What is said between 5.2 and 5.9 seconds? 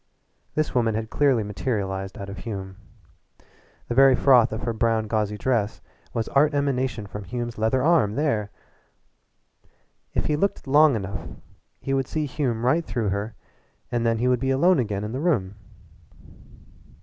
dress